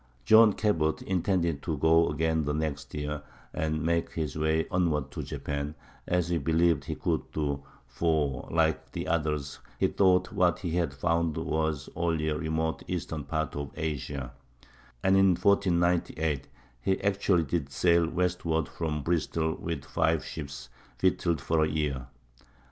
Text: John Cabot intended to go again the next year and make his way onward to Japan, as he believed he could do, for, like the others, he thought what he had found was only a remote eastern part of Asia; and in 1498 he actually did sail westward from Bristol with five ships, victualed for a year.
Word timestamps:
John 0.25 0.53
Cabot 0.53 0.99
intended 1.03 1.61
to 1.61 1.77
go 1.77 2.09
again 2.09 2.43
the 2.45 2.55
next 2.55 2.91
year 2.95 3.21
and 3.53 3.83
make 3.83 4.13
his 4.13 4.35
way 4.35 4.67
onward 4.71 5.11
to 5.11 5.21
Japan, 5.21 5.75
as 6.07 6.29
he 6.29 6.39
believed 6.39 6.85
he 6.85 6.95
could 6.95 7.31
do, 7.31 7.61
for, 7.85 8.47
like 8.49 8.93
the 8.93 9.07
others, 9.07 9.59
he 9.77 9.85
thought 9.85 10.33
what 10.33 10.57
he 10.57 10.71
had 10.71 10.91
found 10.91 11.37
was 11.37 11.87
only 11.95 12.29
a 12.29 12.35
remote 12.35 12.81
eastern 12.87 13.25
part 13.25 13.55
of 13.55 13.69
Asia; 13.75 14.33
and 15.03 15.15
in 15.15 15.35
1498 15.35 16.47
he 16.81 16.99
actually 17.03 17.43
did 17.43 17.71
sail 17.71 18.09
westward 18.09 18.67
from 18.67 19.03
Bristol 19.03 19.53
with 19.53 19.85
five 19.85 20.25
ships, 20.25 20.69
victualed 20.99 21.39
for 21.39 21.63
a 21.63 21.69
year. 21.69 22.07